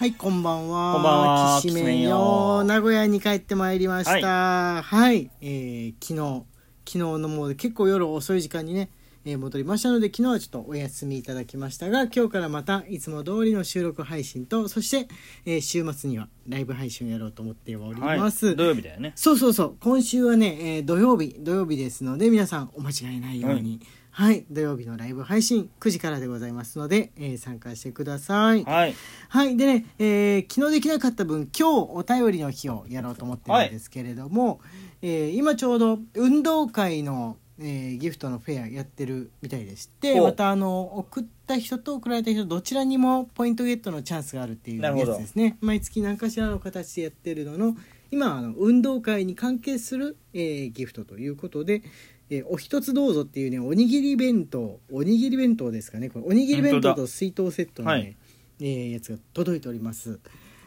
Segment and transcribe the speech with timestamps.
[0.00, 0.94] はい、こんばんは。
[0.94, 2.64] こんばんはきしめんよよ。
[2.64, 4.82] 名古屋に帰ってまいりました。
[4.82, 6.46] はい、えー昨日、
[6.86, 8.88] 昨日のもう結構夜遅い時間にね、
[9.26, 15.06] えー戻りましたので、昨日はちょっとお休みいただきましたが、今日からまたいつも通りの収録配信と、そして、
[15.44, 18.46] えー週末にはライブ配信をやろうと思っております。
[18.46, 23.80] はい、土曜日だよねそうそうそう今週はね、えー土曜日土曜日ですので皆さんお間違いないように、
[24.20, 28.64] はい、土曜日のライブ配信9時からでございますので、えー参加してください。
[28.64, 28.94] はい。
[29.30, 29.56] はい。
[29.56, 34.60] でね、えー昨日できなかった分今日お便りの日をやろうと思ってるんですけれども、
[35.00, 45.56] えー今ちょうど運動会の、えーギフトのフェアやってるみたいでしてまたあの送った人と送られた人どちらにもポイントゲットのチャンスがあるっていうやつですね。
[45.62, 47.74] 毎月何かしらの形でやってるのの
[48.10, 51.82] 今あの運動会に関係する、えーギフトということで、
[52.30, 56.24] えーお一つどうぞっていうねおにぎり弁当おにぎり弁当ですかねこれ。
[56.26, 58.16] おにぎり弁当と水筒セットのね、はい。
[58.60, 60.18] えーやつが届いております。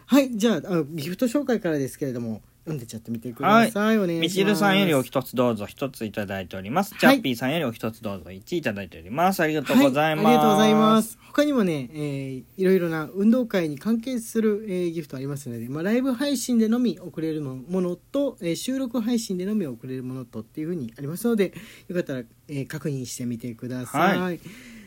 [0.06, 4.22] はいじゃああのギフト紹介からですけれども読んでちゃってみてください、お願いします。
[4.22, 7.00] みちるさんよりお一つどうぞ一ついただいております、はい。
[7.00, 9.42] チャッピーさんよりお一つどうぞ一いただいております。
[9.42, 11.18] ありがとうございます、はい、ありがとうございます。
[11.34, 21.54] 他にもね、えーいろいろな運動会に関係する、えーギフトありますので、まあ、ライブ配信でのみ送れるものと、えー収録配信でのみ送れるものとっていうふうにありますので
[21.88, 24.20] よかったら、えー確認してみてください。
[24.20, 24.32] は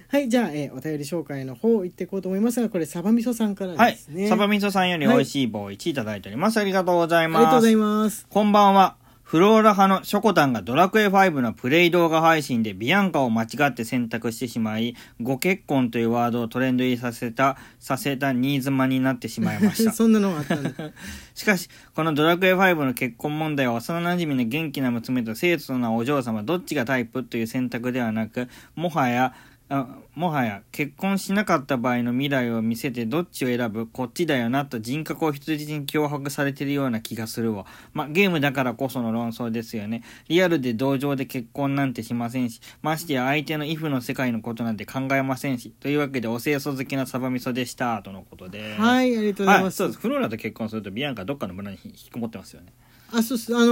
[0.08, 6.58] はい、じゃあ、えーお便り紹介の方行っていこうと思いますがこれサバみそさんからはいですね、サバみそさんよりおいしい棒1いただいております。
[6.58, 7.28] ありがとうござい。
[7.28, 8.26] ますありがとうございます。
[8.28, 9.06] こんばんは。
[9.26, 19.90] フローラ派のショコタンがドラクエ5のプレイ動画配信でビアンカを間違って選択してしまい、ご結婚というワードをトレンド入りさせた、させたニーズマになってしまいました。
[19.92, 20.70] そんなのがあったんだ。
[21.34, 28.46] しかし、このドラクエ5の結婚問題は幼馴染の元気な娘と清楚なお嬢様どっちがタイプという選択ではなく、
[28.76, 29.34] もはや、
[29.68, 33.88] あもはや結婚しなかった場合の未来を見せてどっちを選ぶ？
[33.88, 37.66] こっちだよなと人格を人質に脅迫されているような気がするわ。
[37.92, 40.04] ま、ゲームだからこその論争ですよね。
[40.28, 45.72] リアルで同情で結婚なんてしませんし、ましてや相手のイフの世界のことなんて考えませんし。
[45.80, 48.00] というわけでお清楚好きなサバ味噌でした。
[48.02, 48.76] とのことで。
[48.76, 49.98] はいありがとうございはい、ます、そうです。
[49.98, 52.72] フローラと結婚するとビアンカはどっかの村に引きこもってますよね。
[53.12, 53.54] あそうっす。
[53.54, 53.64] あの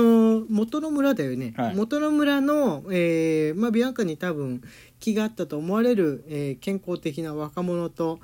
[0.43, 1.75] ー元の村だよね、はい。
[1.75, 4.63] 元の村の、えーまあ、ビアンカに多分
[5.01, 8.21] 気があったと思われる、えー健康的な若者と、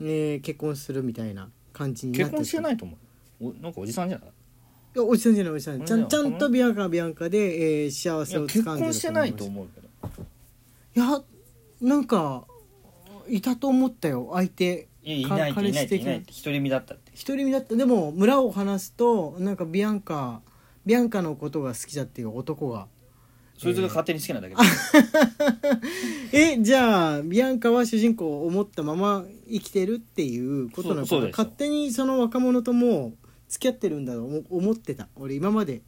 [0.00, 2.96] えー結婚するみたいな感じになって結婚してないいと思
[3.40, 3.48] う。
[3.48, 4.28] おなんかおじさんじゃない？
[4.94, 5.84] やおじさんじゃないおじさん。
[5.84, 9.88] ちゃんちゃんとビアンカはビアンカで、えー幸せをいや結掴んでる婚してないと思思うけど。
[10.96, 11.22] いや
[11.80, 12.44] なんか
[13.28, 14.30] いたと思ったよ。
[14.32, 15.60] 相手いやいかないいな。
[15.60, 17.07] いいいなって独り身だったって。
[17.26, 17.74] 独り身だった。
[17.74, 20.40] でも村を話すとなんかビアンカ
[20.86, 22.86] ビアンカのことが好きだっていう男が。
[23.58, 24.60] そいつが勝手に好きなだけで。
[26.54, 31.06] えじゃあビアンカは主人公を思ったまま生きてるっていうことなのかな。
[31.08, 33.14] そうそうですよ勝手にその若者ともう
[33.48, 35.08] 付き合ってるんだと思思ってた。
[35.16, 35.82] 俺今まで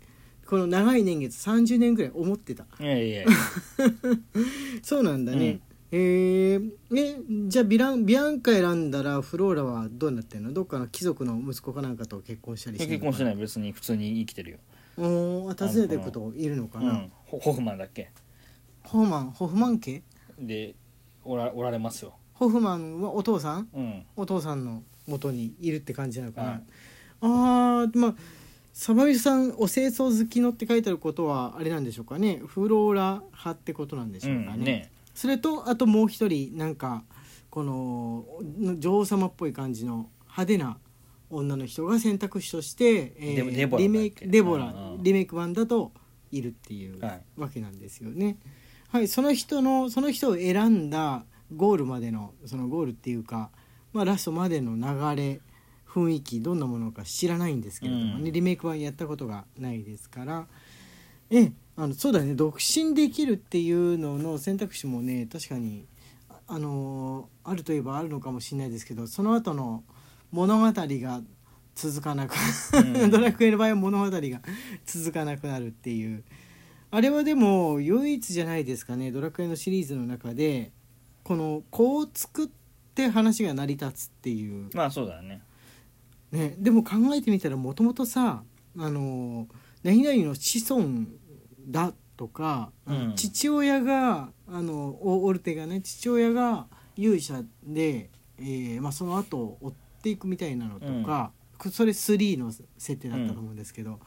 [0.47, 2.67] この長い年月30年ぐらい思ってた。
[2.81, 3.27] いやいや。
[4.83, 5.61] そうなんだね、
[5.93, 6.71] えー。
[6.97, 7.17] え
[7.49, 10.53] じゃあビランビアンカ選んだらフローラはどうなってんの？
[10.53, 13.37] どっかの貴族の息子かなんかと結婚したりして結婚していない。
[13.37, 14.59] 別に普通に生きてるよ。
[14.99, 17.13] おー訪ねていくこといるのかな、うん。
[17.27, 18.11] ホホフマンだっけ？
[18.83, 19.31] ホフマン？
[19.31, 20.03] ホフマン家？
[20.39, 20.75] で、
[21.25, 22.15] おらおられますよ。
[22.35, 23.69] ホフマンはお父さん？
[23.75, 24.03] うん。
[24.17, 26.63] お父さんの元にいるって感じなのかな、はい
[27.23, 28.15] あーまあ
[28.73, 32.41] サバミさんお清掃好きのって書いてあることはあれなんでしょうかね？
[32.47, 34.65] フローラ派ってことなんでしうょうかね,、ん。
[34.65, 34.91] ね
[35.21, 37.05] それとあともう一人なんか
[37.51, 38.25] この
[38.79, 40.79] 女王様っぽい感じの派手な
[41.29, 45.93] 女の人が選択肢として、えデデボラリメイクデボラリメイク版だと
[46.33, 47.23] いるっていうはい。
[47.37, 48.39] わけなんですよね。
[48.89, 53.51] はい、その人のその人を選んだゴールまでのそのゴールっていうか、
[53.93, 55.41] まあ、ラストまでの流れ
[55.87, 58.33] 雰囲気どんなものか知らないんですけれどもね、うん。
[58.33, 60.47] リメイク版やったことがないですから。
[61.29, 62.35] えあのそうだね。
[62.35, 65.87] 独身できるっていうのの選択肢もね確かに
[66.29, 69.83] ああのあるといえばあるのかもしれないですけどその後の
[70.31, 71.21] 物語が
[71.75, 72.35] 続かなく、
[72.75, 73.09] うん。
[73.11, 74.21] ドラクエの場合は物語が
[74.85, 76.23] 続かなくなるっていう。
[76.91, 80.73] あれはでも唯一じゃないですかねドラクエのシリーズの中で
[81.23, 82.49] この子を作っ
[82.95, 84.69] て話が成り立つっていう。
[84.75, 85.41] まあそうだね。
[86.31, 88.45] ね、でも考えてみたらもともとさ
[88.77, 89.49] あの
[89.83, 91.07] 何々の子孫
[91.67, 93.15] だとか、うん。
[93.17, 96.67] 父親があのオオルテがね父親が
[96.97, 99.73] 勇者で、えーまあ、その後を追っ
[100.03, 101.33] ていくみたいなのとか、
[101.71, 104.01] それ3の設定だったと思うんですけど、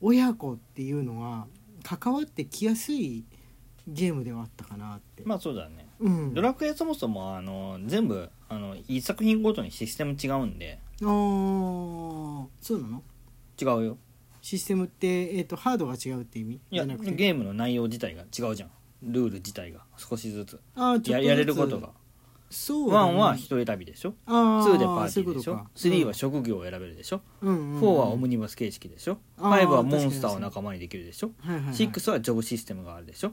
[0.00, 1.46] 親子っていうのは
[1.82, 3.24] 関わってきやすい
[3.86, 5.88] ゲームではあったかなって、まあそうだね。
[6.00, 6.34] うん。
[6.34, 10.80] ドラクエそもそもあの全部あの一作品ごとにシステム違うんで。
[11.02, 11.06] あー
[12.60, 13.02] そうなの？
[13.60, 13.98] 違うよ
[14.46, 16.60] システムって、えー、とハードが違うって意味？
[16.70, 17.10] いやじゃなくて？
[17.10, 18.70] ゲームの内容自体が違うじゃん
[19.02, 20.60] ルール自体が少しずつ。
[20.76, 21.90] あややれることが。
[22.48, 23.12] そうだね。
[23.14, 24.14] 1は人選びでしょ？
[24.24, 25.66] あー2でパーティーでしょ？
[25.74, 26.14] そういうことか。
[26.14, 27.22] 3は職業を選べるでしょ？
[27.40, 29.18] うんうんうん4はオムニバス形式でしょ？
[29.36, 31.32] あー5はモンスターを仲間にできるでしょ？
[31.40, 31.74] はいはいはい。
[31.74, 33.32] 6はジョブシステムがあるでしょ？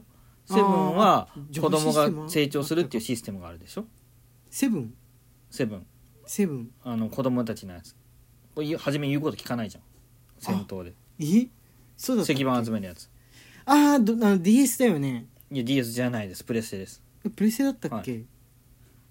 [0.50, 0.62] あー7
[0.96, 3.84] は子供が成長するっていうシステムがあるでしょ？
[4.50, 4.92] セブン
[5.52, 5.80] ？7
[6.26, 6.70] セブン。
[6.82, 7.94] あの子供たちのやつ。
[8.78, 9.84] 初め言うこと聞かないじゃん。
[10.40, 11.48] 戦闘でえ？
[11.96, 13.08] そうだったっ石け板集めるやつ。
[13.66, 15.26] あーどあの DS だよね。
[15.50, 16.44] いや DS じゃないです。
[16.44, 17.02] プレステです。
[17.24, 18.22] えプレステだったっけ、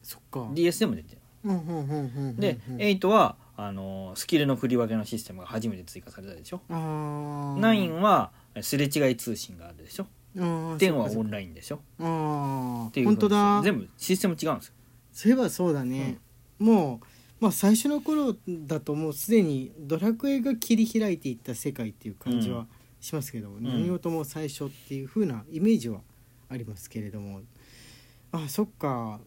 [0.02, 0.50] そっか。
[0.54, 1.22] DS でも出てる。
[1.46, 6.62] うんうんうんうんうんでうん8はあのスキルの振り分けのシステムが初めて追加されたでしょ？
[6.70, 7.60] あー。
[7.60, 10.08] 9はすれ違い通信があるでしょ？
[10.38, 11.20] あー10はそっかそっか。
[11.22, 11.80] オンラインでしょ？
[12.00, 13.62] あっていうあ本当だ。
[13.64, 14.74] 全部システム違うんですよ。
[15.12, 16.18] そういえばそうだね、
[16.60, 17.06] もう、
[17.44, 22.68] まあ、最初の頃だともうすでにドラクエが切り開いていった世界っていう感じは
[23.02, 26.00] しますけど、何事も最初っていう風なイメージは
[26.48, 27.42] ありますけれども。
[28.32, 29.20] あそっか、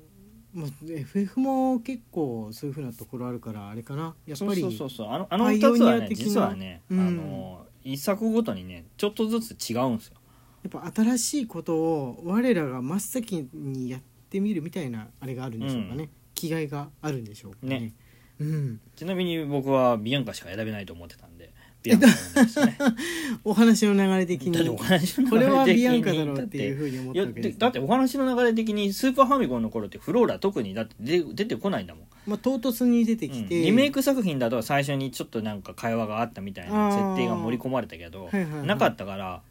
[0.55, 4.15] まあ、FF も結構そういう風なところあるからあれかな。
[4.27, 7.01] やっぱりそうそうそうあのあのパイ2つはね実はね、うん。
[7.01, 10.15] あの一作ごとにねちょっとずつ違うんですよ。
[10.63, 17.81] やっぱ新しいことを我らが真っ先にやってみるみたいなあれがあるんでしょうかね、う気概があるんでしょうかね。
[17.81, 17.93] ね
[18.41, 21.53] うん、ちなみに僕はビアンカしか選べないと思ってたんで
[21.83, 22.79] ビアンカなんですね。
[23.45, 33.33] お話の流れ的だっておに話のこれは流的にビアンカだろうっていうふうに思っいやたわけですでだってお話の流れ的にスーパーファミコンの頃ってフローラ特にだって出出てこないんだもん、まあ、唐突に出てうん。
[33.33, 38.67] きて、リメイク作品だと最初にちょっとなんか会話があったみたいな設定が盛り込まれたけど、はいはいはい。
[38.67, 39.43] なかったから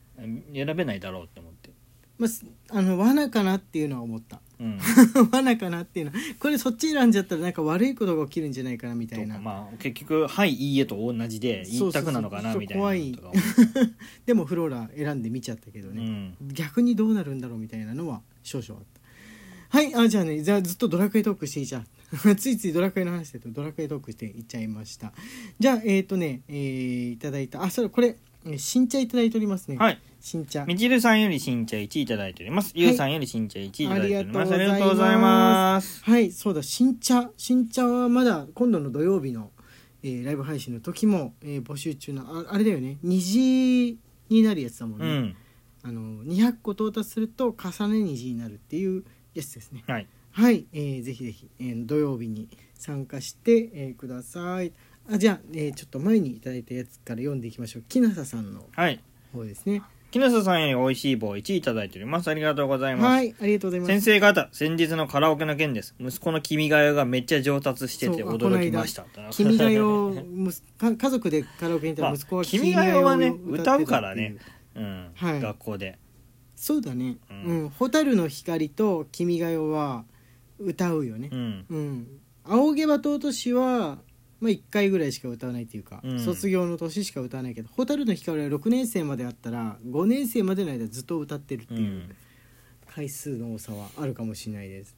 [0.53, 1.54] 選べないだろうって思って、
[2.17, 4.39] まあす、あの罠かなっていうのは思った。
[4.59, 4.79] うん、
[5.31, 6.11] 罠かなっていうの。
[6.11, 9.37] はこれそっち選んじゃったらなんか悪いことが起きるんじゃないかなみたいな。
[9.37, 12.81] まあ結局「はいいいえ」と同じで一択なのかなみたいな。
[12.81, 13.17] 怖い。
[14.25, 16.35] でもフローラ選んで見ちゃったけどうね、ん。
[16.53, 19.01] 逆にどうなるんだろうみたいなのは少々あった。
[19.77, 21.83] はいあじゃあねじゃあずっとドラクエトークしていちゃ
[22.23, 25.11] う ついついドラクエの話でとドラクエトークしていっちゃいました。
[25.59, 27.61] じゃあえっ、ー、とねえーいただいた。
[27.61, 28.15] あそれこれ
[28.45, 29.77] えー新茶いただいておりますね。
[29.77, 29.99] はい。
[30.19, 30.65] 新茶。
[30.65, 34.51] みちるさんより新茶1いただいております、ゆうさんより新茶1いただいております。
[34.51, 35.21] あありがとうございま
[35.73, 36.03] ます。
[36.03, 36.31] はい。
[36.31, 36.63] そうだ。
[36.63, 37.29] 新茶。
[37.37, 39.51] 新茶はまだ今度の土曜日の、
[40.03, 42.97] えーライブ配信の時も、えー募集中のああれだよね。
[43.03, 43.97] 虹
[44.29, 45.35] になるやつだもんね、うん。
[45.83, 49.03] あの200個到達すると重ね虹になるっていう
[49.33, 49.83] やつですね。
[49.87, 50.07] はい。
[50.31, 54.73] はい、えーぜひぜひ、えー土曜日に参加して、えーください
[55.11, 57.83] あじゃあ、えーちょっと前にいただいたやつから読んでいきましょう。
[57.83, 58.99] きなささんのはい。
[59.33, 59.81] 方ですね。
[60.11, 62.29] 木下さんより美味しい棒1いただいております。
[62.29, 63.89] ありがとうございます、はいありがとうございます。
[63.89, 65.93] 先生方先日のカラオケの件です。
[65.99, 69.05] 息子の君が代がめっちゃ上達してて驚きました。
[69.31, 73.85] 君が代家族でカラオケに行ったら息子はまあ君が代はね歌う。
[73.85, 74.37] からね。
[74.75, 75.41] うん、はい。
[75.41, 75.99] 学校で。
[76.55, 77.17] そうだね。
[77.29, 77.65] ううん。
[77.65, 80.05] ん「蛍の光」と「君が代」は
[80.59, 81.29] 歌うよね。
[81.31, 81.65] うん。
[81.69, 82.07] うん
[82.47, 83.99] 「仰げば尊し」は
[84.39, 86.19] まあ、1回ぐらいしか歌わないっていうか、うん。
[86.19, 92.15] 卒業の年しか歌わないけど「蛍の光」は6年生まであったら5年生までの間ずっと歌ってるってういうん。
[92.95, 94.95] 回数の多さはあるかもしれないです。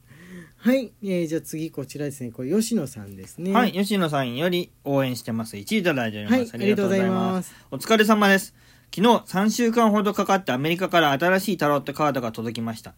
[0.56, 2.30] はい、えーじゃあ次こちらですね。
[2.30, 3.52] これ吉野さんですね。
[3.52, 5.56] はい、吉野さんより応援してます。
[5.56, 6.38] 1位いただいております。
[6.38, 6.50] はい。
[6.54, 7.52] ありがとうございます。
[7.70, 8.54] お疲れ様です。
[8.94, 12.94] 昨日3週間ほどかかってアメリカから新しいタロットカードが届きました。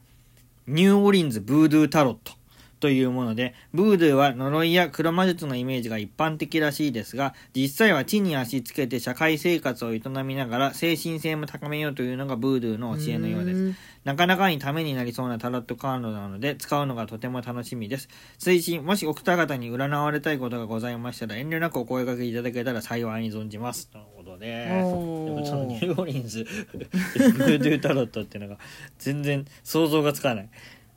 [0.66, 2.32] ニューオーリンズブードゥータロット
[2.80, 13.58] というもので、ブードゥーは呪いや黒魔術のイメージが一般的らしいですが、実際は地に足つけて社会生活を営みながら精神性も高めようというのがブードゥーの教えのようです。
[13.58, 18.08] んなかなかにためになりそうなタロットカードなので使うのがとても楽しみです。
[18.38, 23.88] 推進、もしお二方に占われたいことがございましたら遠慮なくお声掛けいただけたら幸いに存じます。
[23.88, 28.58] とのことで、でもそのニューオーリンズ、 ブードゥータロットっていうのが
[28.99, 30.49] 全然想像がつかない。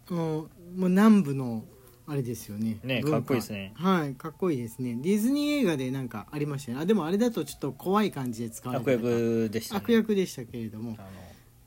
[0.09, 1.63] もうもう南部の
[2.05, 2.79] あれですよね。
[2.83, 3.09] 文化。
[3.09, 3.73] ねかっこいいですね。
[3.75, 4.97] はいかっこいいですね。
[5.01, 6.83] ディズニー映画でなんかありましたよね。
[6.83, 9.79] あでもあれだとちょっと怖い感じで使われ悪てた役でしたね。
[9.83, 10.95] 悪役でしたけれども。
[10.97, 11.01] あ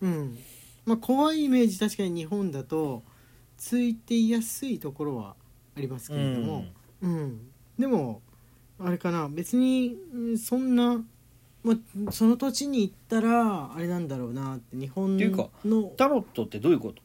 [0.05, 0.11] の。
[0.13, 0.39] うん。
[0.85, 3.03] まあ怖いイメージ確かに日本だと
[3.57, 5.35] ついていやすいところは
[5.77, 6.65] ありますけれども。
[7.03, 7.41] うん、
[7.79, 8.23] でも
[8.79, 9.29] あれかな。
[9.29, 11.03] 別にうんそんな、
[11.65, 11.75] ま
[12.09, 17.03] あ、その土地に行ったらあれなんだろうなって日本っていうかのタロットってどういうこと？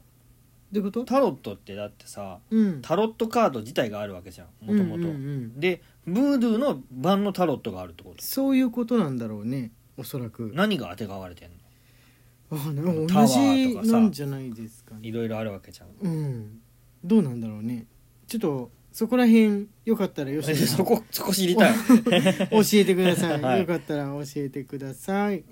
[0.71, 1.05] どういうこと？
[1.05, 2.81] タロットってだってさ、うん。
[2.81, 5.17] タロットカード自体があるわけじゃん、もともとうんうんう。
[5.57, 5.59] ん。
[5.59, 8.23] で、ブードゥーの版のタロットがあるってこと。
[8.23, 10.51] そういうことなんだろうねおそらく。
[10.53, 12.57] 何が当てがわれてんの？
[12.57, 14.99] わかんない同タワじーとかさなんじゃないですかね。
[15.03, 15.87] いろいろあるわけじゃん。
[16.01, 16.59] うん。
[17.03, 17.85] どうなんだろうね。
[18.27, 21.73] ちょっとそこら辺よかったらよし そこそこ知りたい。
[22.51, 23.59] 教えてください、はい。
[23.61, 25.43] よかったら教えてください。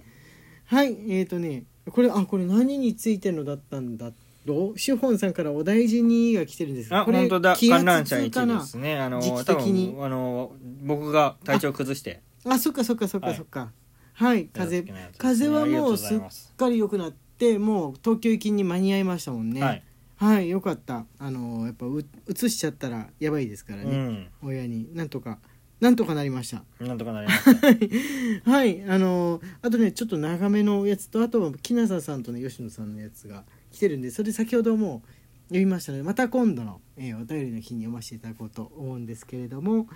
[0.65, 0.91] はい。
[1.09, 4.11] えーとねこれあこれ何についてのだったんだ
[4.49, 4.77] ろう？
[4.77, 7.55] シュホンさんからお大事にが来てるんですあ本当だ。
[7.55, 8.99] 気観覧圧車1通かなですね。
[8.99, 9.93] あの時期多的に。
[9.93, 10.51] 分あの
[10.83, 12.21] 僕が体調崩して。
[12.45, 13.71] あそっかそっかそっかそっか。
[14.13, 14.83] はい、風
[15.17, 19.61] 風はもうすっかり良くなってもう東京行きに間に合いましたもんね。
[19.61, 19.83] はい。
[20.17, 21.05] はい、よかった。
[21.17, 24.27] あのやっぱう移しちゃったらやばいですからうね、ん。
[24.43, 24.89] 親に。
[24.93, 25.39] なんとか
[25.79, 26.63] なんとかなりました。
[26.83, 28.43] なんとかなりました。
[28.51, 28.83] はい。
[28.83, 35.03] あのあとねちょっと長めのやつとあとは木下さんとね吉野さんのやつが来てるんでそれ先ほども
[35.49, 39.87] 読みましたのでまた今度の、えーお便りの日に読ませていただこうと思うんですけれども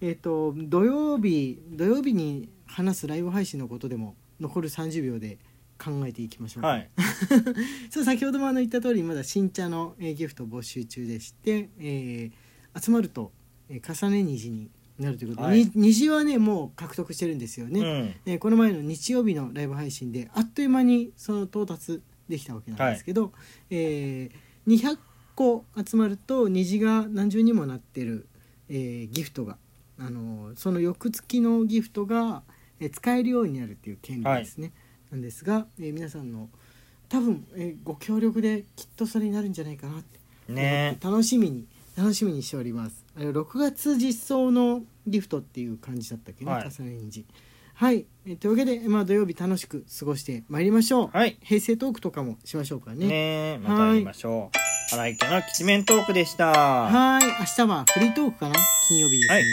[0.00, 5.38] えっ、と土曜日土曜日に話すライブ配信のことでも残る30秒で
[5.78, 6.68] 考えていきましょうか。
[6.68, 6.90] はい。
[7.90, 13.32] そう先ほどもあの言った通りまだ新茶の、えーギフト募集中でして、えー集まると、
[13.68, 15.64] えー重ね虹になるということで、はい。
[15.64, 18.32] に虹はねもう獲得してるんですよね、うん。
[18.32, 23.32] えーこの前の日曜日のライブ配信であっという間にその到達できたわけなんですけど、
[23.70, 24.98] えー200
[25.34, 28.26] 個集まると虹が何重にもなってる、
[28.68, 29.56] えーギフトが、
[29.98, 32.42] あのーその翌月のギフトが、
[32.80, 34.72] えー使えるようになるっていう権利ですね、
[35.10, 36.48] なんですが、えー皆さんの
[37.08, 40.18] 多分、えーご協力できっとそれになるんじゃないかなって
[40.52, 40.98] ね。
[41.02, 41.66] 楽しみに
[41.96, 43.04] 楽しみにしております。
[43.16, 46.70] あれ6月実装のギフトっていう感じだったっけね、はい。
[46.70, 47.24] 重ね虹
[47.80, 51.38] はい、えーというわけで、まあ、土曜日楽しく過ごしてまいりましょう、はい。
[51.40, 53.06] 平成トークとかもしましょうかね。
[53.06, 54.94] ねまたやりましょう。
[54.94, 56.48] 荒井家のきちめんトークでした。
[56.50, 57.24] はい。
[57.24, 58.56] 明日はフリートークかな？
[58.88, 59.44] 金曜日ですんで、はい